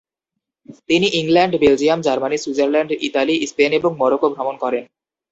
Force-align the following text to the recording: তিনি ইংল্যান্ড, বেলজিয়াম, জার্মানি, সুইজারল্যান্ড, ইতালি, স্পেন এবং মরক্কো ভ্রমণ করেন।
তিনি 0.89 1.07
ইংল্যান্ড, 1.13 1.53
বেলজিয়াম, 1.57 1.99
জার্মানি, 2.01 2.37
সুইজারল্যান্ড, 2.37 2.91
ইতালি, 3.01 3.35
স্পেন 3.47 3.71
এবং 3.73 3.91
মরক্কো 3.97 4.27
ভ্রমণ 4.29 4.55
করেন। 4.57 4.83